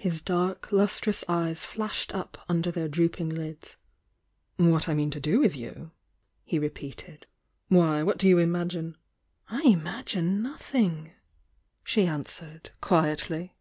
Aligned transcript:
His 0.00 0.20
dark, 0.22 0.72
lustrous 0.72 1.22
eyes 1.28 1.64
flashed 1.64 2.12
up 2.12 2.36
imder 2.50 2.72
the*r 2.74 2.88
drooping 2.88 3.30
lida. 3.30 3.76
"What 4.56 4.88
I 4.88 4.94
mean 4.94 5.10
to 5.10 5.20
do 5.20 5.38
with 5.38 5.54
you?" 5.56 5.92
he 6.42 6.58
repeated— 6.58 7.28
"Wh^ 7.70 8.04
what 8.04 8.18
do 8.18 8.26
you 8.26 8.38
imagine" 8.38 8.96
"I 9.48 9.62
imagine 9.62 10.42
nothing," 10.42 11.12
Sie 11.84 12.06
answered, 12.06 12.70
quietly. 12.80 13.54